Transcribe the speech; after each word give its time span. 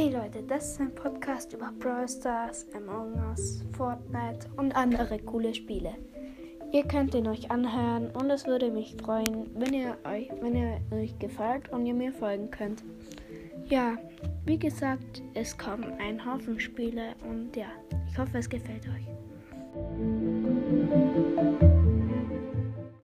Hey 0.00 0.08
Leute, 0.08 0.42
das 0.42 0.72
ist 0.72 0.80
ein 0.80 0.94
Podcast 0.94 1.52
über 1.52 1.70
Brawl 1.78 2.08
Stars, 2.08 2.64
Among 2.74 3.12
Us, 3.28 3.62
Fortnite 3.76 4.48
und 4.56 4.74
andere 4.74 5.18
coole 5.18 5.52
Spiele. 5.52 5.92
Ihr 6.72 6.84
könnt 6.84 7.14
ihn 7.14 7.26
euch 7.26 7.50
anhören 7.50 8.10
und 8.12 8.30
es 8.30 8.46
würde 8.46 8.70
mich 8.70 8.96
freuen, 8.96 9.50
wenn 9.56 9.74
ihr 9.74 9.98
euch, 10.04 10.30
wenn 10.40 10.56
ihr 10.56 10.80
euch 10.90 11.18
gefällt 11.18 11.68
und 11.68 11.84
ihr 11.84 11.92
mir 11.92 12.14
folgen 12.14 12.50
könnt. 12.50 12.82
Ja, 13.66 13.98
wie 14.46 14.58
gesagt, 14.58 15.22
es 15.34 15.58
kommen 15.58 15.92
ein 16.00 16.24
Haufen 16.24 16.58
Spiele 16.58 17.14
und 17.28 17.54
ja, 17.54 17.68
ich 18.10 18.16
hoffe, 18.16 18.38
es 18.38 18.48
gefällt 18.48 18.88
euch. 18.88 19.06